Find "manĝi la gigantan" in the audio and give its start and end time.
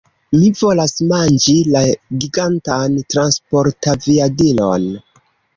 1.11-2.97